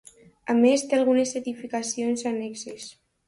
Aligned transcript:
A 0.53 0.55
més, 0.61 0.85
té 0.93 0.97
algunes 0.99 1.33
edificacions 1.41 2.25
annexes. 2.33 2.89